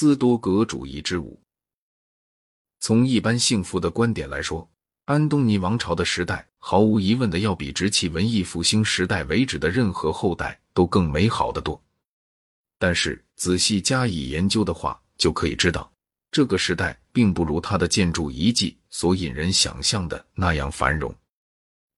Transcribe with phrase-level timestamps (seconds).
[0.00, 1.38] 斯多葛主义之舞。
[2.78, 4.66] 从一般幸福的观点来说，
[5.04, 11.78] 安东尼王朝的时代毫无疑问的要比直起文艺复兴时代为止的任何后代都更美好的多。
[12.78, 15.92] 但是仔细加以研究的话，就可以知道，
[16.32, 21.14] 这个时代并不如它的建筑遗迹所引人想象的那样繁荣。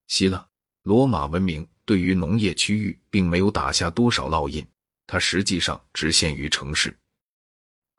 [0.09, 0.45] 希腊、
[0.83, 4.67] 罗马文明对于农业区域并没有打下多少烙印，
[5.07, 6.93] 它实际上只限于城市，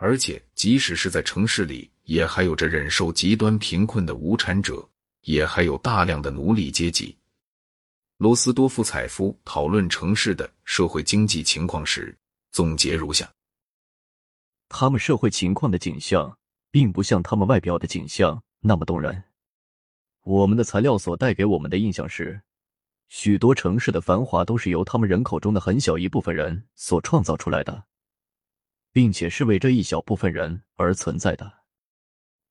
[0.03, 1.89] 而且即使是在城市里。
[2.03, 4.85] 也还有着忍受极端贫困的无产者，
[5.21, 7.17] 也还有大量的奴隶阶级。
[8.17, 12.13] 罗斯多夫采夫讨论城市的社会经济情况时，
[12.51, 13.31] 总结如下：
[14.67, 16.37] 他们社会情况的景象，
[16.71, 19.23] 并不像他们外表的景象那么动人。
[20.25, 22.41] 我们的材料所带给我们的印象是，
[23.07, 27.85] 许多城市的繁华都是由他们人口中的很小一部分人所创造出来的，
[28.93, 31.51] 并且是为这一小部分人而存在的。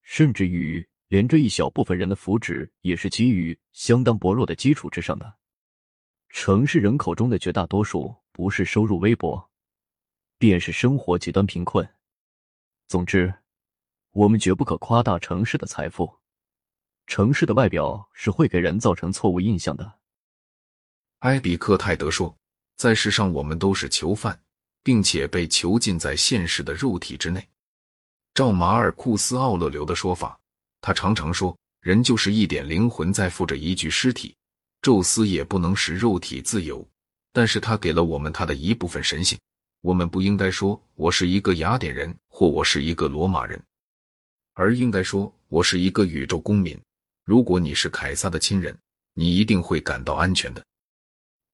[0.03, 5.37] 甚至于，连这一小部分人的福祉也是基于相当薄弱的基础之上的。
[6.29, 9.51] 城市人口中的绝大多数，不是收入微薄，
[10.39, 11.89] 便是生活极端贫困。
[12.89, 13.33] 总之，
[14.11, 16.19] 我们绝不可夸大城市的财富。
[17.07, 20.01] 城市的外表是会给人造成错误印象的。
[21.21, 22.37] 埃比克泰德说
[22.75, 24.42] ：“在世上，我们都是囚犯，
[24.83, 27.47] 并且被囚禁在现实的肉体之内。”
[28.35, 30.39] 照马尔库斯·奥勒留的说法，
[30.81, 34.35] 他常常说，人就是一点灵魂在附着一具尸体。
[34.81, 36.85] 宙斯也不能使肉体自由，
[37.33, 39.39] 但是他给了我们他的一部分神性。
[39.81, 43.63] 我们不应该说我是一个雅典人，或我是一个罗马人，
[44.55, 46.77] 而应该说我是一个宇宙公民。
[47.25, 48.77] 如果你是凯撒的亲人，
[49.15, 50.65] 你一定会感到安全的。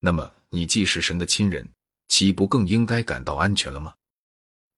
[0.01, 1.69] 那么，你既是神的亲人，
[2.09, 3.95] 岂不更应该感到安全了吗？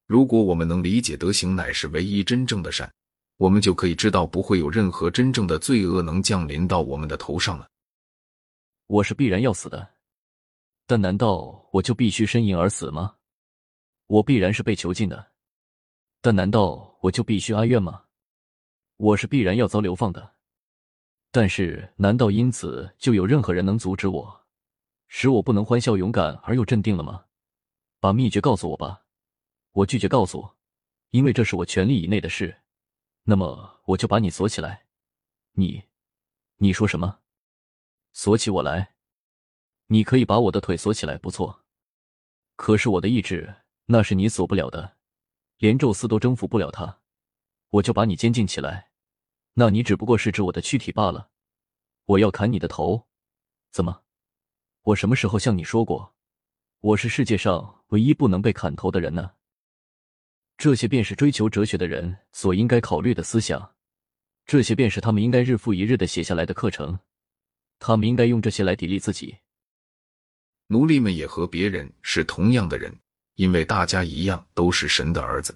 [0.06, 2.92] 如果我们能理解德行乃是唯一真正的善，
[3.36, 7.68] 我们就可以知道不会有任何真正的罪恶能降临到我们的头上了。
[8.88, 9.88] 我是必然要死的，
[10.86, 13.14] 但难道我就必须呻吟而死吗？
[14.08, 15.30] 我必然是被囚禁的，
[16.20, 18.02] 但难道我就必须哀怨吗？
[18.96, 20.34] 我是必然要遭流放的，
[21.30, 24.39] 但是难道因此就有任何人能阻止我，
[25.12, 27.26] 使我不能欢笑、勇敢而又镇定了吗？
[27.98, 29.04] 把秘诀告诉我吧。
[29.72, 30.52] 我拒绝告诉，
[31.10, 32.62] 因为这是我权力以内的事。
[33.24, 34.86] 那么我就把你锁起来。
[35.54, 35.82] 你，
[36.58, 37.18] 你说什么？
[38.12, 38.94] 锁起我来？
[39.88, 41.64] 你可以把我的腿锁起来，不错。
[42.54, 44.96] 可是我的意志，那是你锁不了的，
[45.58, 47.00] 连宙斯都征服不了他。
[47.70, 48.92] 我就把你监禁起来，
[49.54, 51.30] 那你只不过是指我的躯体罢了。
[52.04, 53.08] 我要砍你的头，
[53.72, 54.04] 怎么？
[54.82, 56.14] 我什么时候向你说过，
[56.80, 59.32] 我是世界上唯一不能被砍头的人呢？
[60.56, 63.74] 这些便是追求哲学的人所应该考虑的思想，
[64.46, 66.98] 这些便是他们应该日复一日的写下来的课程，
[67.78, 69.36] 他们应该用这些来砥砺自己。
[70.68, 72.90] 奴隶们也和别人是同样的人，
[73.34, 75.54] 因为大家一样都是神的儿子。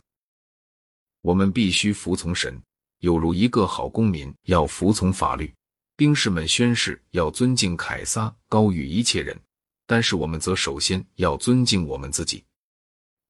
[1.23, 2.61] 我们必须服从神，
[2.99, 5.51] 有如一个好公民要服从法律。
[5.97, 9.39] 兵士们宣誓要尊敬凯撒高于一切人，
[9.87, 12.43] 但是我们则首先要尊敬我们自己。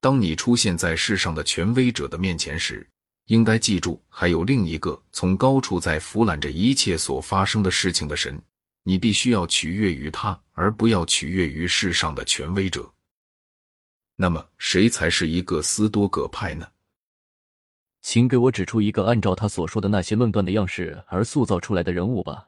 [0.01, 2.87] 当你出现在世上的权威者的面前时，
[3.27, 8.41] 应该记住，还有另一个从高处在俯览着一切所发生的事情的神。
[8.83, 12.91] 你必须要取悦于他，而不要取悦于世上的权威者。
[14.17, 16.67] 那么，谁才是一个斯多葛派呢？
[18.03, 22.47] 请给我指出一个按照他所说的那些论断的样式而塑造出来的人物吧。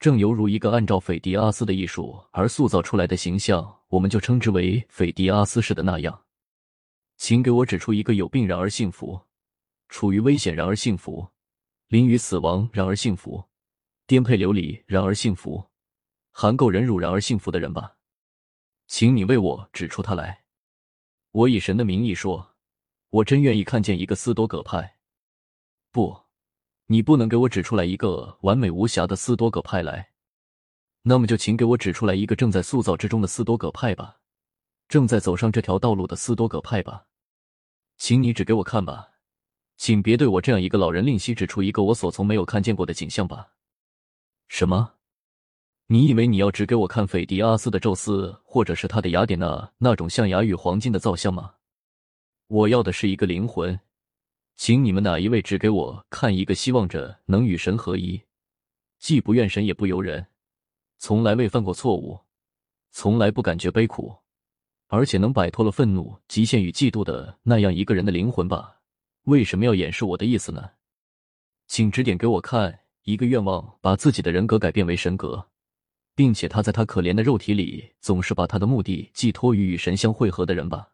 [0.00, 6.24] 正犹如一个按照斐迪阿斯的艺术而塑造出来的形象，我们就称之为斐迪阿斯式的那样。
[7.18, 9.20] 请给我指出一个有病然而幸福，
[9.90, 11.28] 处于危险然而幸福，
[11.88, 13.44] 临于死亡然而幸福，
[14.06, 15.62] 颠沛流离然而幸福，
[16.30, 17.98] 含垢忍辱然而幸福的人吧。
[18.86, 20.44] 请你为我指出他来。
[21.32, 22.54] 我以神的名义说，
[23.10, 24.96] 我真愿意看见一个斯多葛派。
[25.92, 26.19] 不，
[26.92, 30.10] 你不能给我指出来一个完美无瑕的斯多葛派来。
[31.02, 34.16] 那么就请给我指出来一个正在塑造之中的斯多葛派吧，
[34.88, 37.06] 正在走上这条道路的斯多葛派吧。
[37.96, 39.10] 请你指给我看吧，
[39.76, 43.52] 请别对我这样一个老人吝惜指出一个我所从没有看见过的景象吧。
[44.48, 44.94] 什么？
[45.86, 51.54] 你以为你要指给我看斐迪阿斯的宙斯，或者是他的雅典娜那种象牙与黄金的造像吗？
[52.48, 53.78] 我要的是一个灵魂，
[54.60, 58.20] 请你们哪一位指给我看一个希望着能与神合一，
[58.98, 60.26] 既不怨神也不由人，
[60.98, 62.20] 从来未犯过错误，
[62.90, 64.14] 从来不感觉悲苦。
[64.88, 68.82] 而且能摆脱了愤怒、极限与嫉妒的那样一个人的灵魂吧，
[69.22, 70.72] 为什么要掩饰我的意思呢？
[71.66, 75.48] 请指点给我看一个愿望把自己的人格改变为神格，
[76.14, 80.90] 并且他在他可怜的肉体里总是把他的目的寄托于与神相会合的人吧。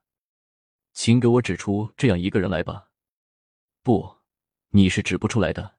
[0.92, 2.90] 请给我指出这样一个人来吧。
[3.86, 4.16] 不，
[4.70, 5.76] 你是指不出来的。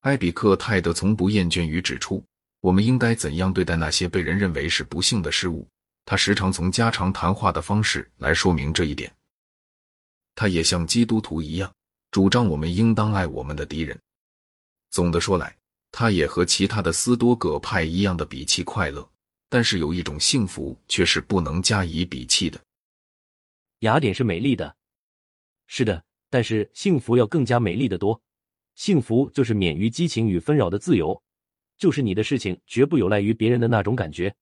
[0.00, 2.24] 埃比克泰德从不厌倦于指出，
[2.60, 5.68] 我们应该怎样对待那些被人认为是不幸的事物。
[6.06, 9.14] 他时常从家常谈话的方式来说明这一点。
[10.34, 11.70] 他也像基督徒一样，
[12.10, 14.00] 主张我们应当爱我们的敌人。
[14.88, 15.54] 总的说来，
[15.92, 19.06] 他也和其他的斯多葛派一样的鄙弃快乐，
[19.50, 22.58] 但是有一种幸福却是不能加以鄙弃的。
[23.80, 24.74] 雅典是美丽的，
[25.66, 28.20] 是的，但是幸福要更加美丽的多。
[28.74, 31.20] 幸福就是免于激情与纷扰的自由，
[31.76, 34.34] 就是你的事情绝不有赖于别人的那种感觉。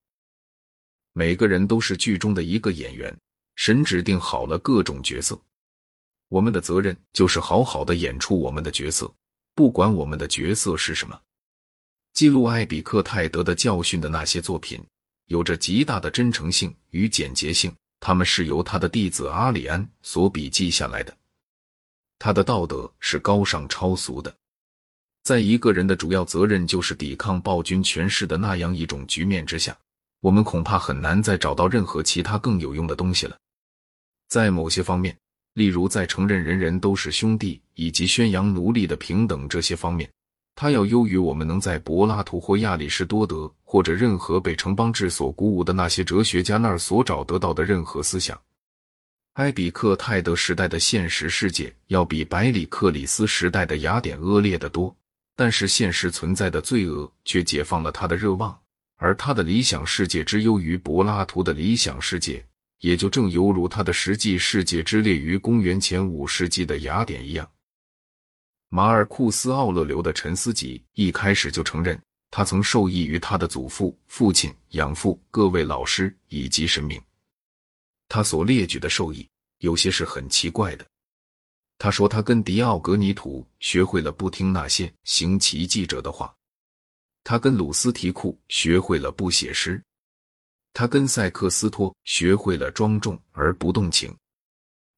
[1.12, 3.16] 每个人都是剧中的一个演员，
[3.54, 5.40] 神指定好了各种角色，
[6.28, 9.10] 我们的责任就是好好的演出我们的角色，
[9.54, 11.18] 不管我们的角色是什么。
[12.12, 14.82] 记录艾比克泰德的教训的那些作品，
[15.26, 21.16] 有着极大的真诚性与简洁性，他们是由他的弟子阿里安所笔记下来的。
[22.18, 24.34] 他的道德是高尚超俗的，
[25.22, 29.76] 在一个人的主要责任就是抵抗暴君权势的那样一种局面之下，
[30.20, 33.36] 我们恐怕很难再找到任何其他更有用的东西了。
[34.28, 35.16] 在某些方面，
[35.54, 40.10] 例如在承认人人都是兄弟以及宣扬奴隶的平等这些方面，
[40.54, 48.40] 他要优于我们能在柏拉图或亚里士多德或者任何被城邦制所鼓舞的那些哲学家那儿所找得到的任何思想。
[49.36, 54.96] 埃比克泰德时代的现实世界要比百里克里斯时代的雅典恶劣得多，
[55.34, 58.58] 但是现实存在的罪恶却解放了他的热望，
[58.96, 62.42] 而他的理想世界之优于柏拉图的理想世界，
[62.80, 67.46] 也就正犹如他的实际世界之列于公元前五世纪的雅典一样。
[68.70, 72.00] 马尔库斯·奥勒留的《沉思集》一开始就承认，
[72.30, 76.98] 他曾受益于他的祖父、父亲、养父、各位老师以及神明。
[78.08, 80.86] 他所列举的授益有些是很奇怪的。
[81.78, 86.26] 他说，他跟迪奥格尼图学会了不听那些行奇迹者的话；
[87.22, 89.78] 他跟鲁斯提库学会了不写诗；
[90.72, 94.10] 他跟塞克斯托学会了庄重而不动情；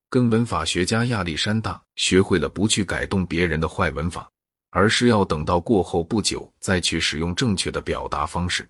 [0.09, 4.31] 跟文法学家亚历山大学会了不去改动别人的坏文法，
[4.71, 8.69] 而是要等到过后不久再去使用正确的表达方式。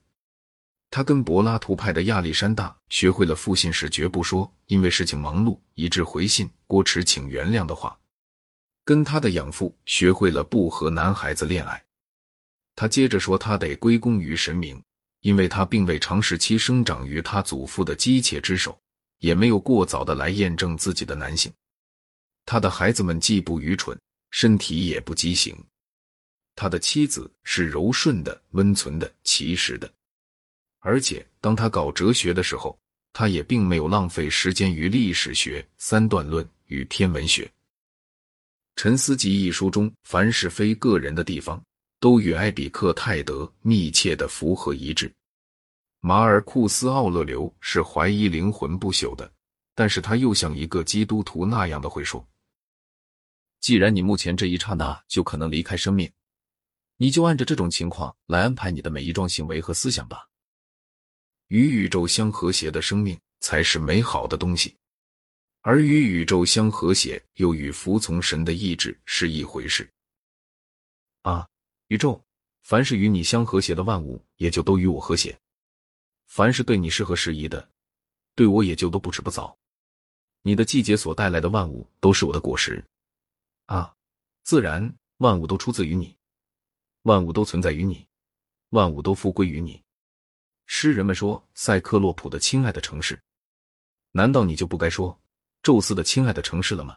[0.90, 7.98] 他跟柏拉图派的亚历山大学会了复信时绝不说因为事情忙碌以致回信郭迟请原谅的话，
[8.84, 11.84] 跟他的养父学会了不和男孩子恋爱。
[12.74, 14.82] 他接着说他得归功于神明，
[15.20, 18.80] 因为他并未长时期生长于他祖父的姬妾之手，
[19.18, 21.52] 也没有过早的来验证自己的男性。
[22.46, 23.98] 他的孩子们既不愚蠢，
[24.30, 25.54] 身体也不畸形。
[26.54, 29.92] 他的妻子是柔顺的、温存的、奇实的。
[30.80, 32.78] 而且，当他搞哲学的时候，
[33.12, 37.44] 他也并没有浪费时间于历史学、三段论与天文学。
[38.76, 41.60] 《沉思集》一书中，凡是非个人的地方，
[41.98, 45.12] 都与埃比克泰德密切的符合一致。
[46.00, 49.28] 马尔库斯·奥勒留是怀疑灵魂不朽的，
[49.74, 52.24] 但是他又像一个基督徒那样的会说
[53.58, 56.08] ：“既然你目前这一刹那就可能离开生命，
[56.98, 60.26] 你就按着这种情况来安排你的每一桩行为和思想吧。”
[61.48, 64.76] 与宇宙相和谐的生命才是美好的东西，
[65.62, 69.90] 而与宇宙相和谐又与服从神的意志是一回事。
[71.22, 71.48] 啊，
[71.88, 72.22] 宇宙，
[72.62, 75.32] 凡是与你相和谐的万物，也就都与我和谐；
[76.26, 77.66] 凡是对你适合适宜的，
[78.34, 79.56] 对我也就都不迟不早。
[80.42, 82.84] 你的季节所带来的万物都是我的果实。
[83.66, 83.94] 啊，
[84.44, 86.14] 自然万物都出自于你，
[87.02, 88.06] 万物都存在于你，
[88.68, 89.82] 万物都复归于你。
[90.70, 93.18] 诗人们说塞克洛普的亲爱的城市，
[94.12, 95.18] 难道你就不该说
[95.62, 96.94] 宙斯的亲爱的城市了吗？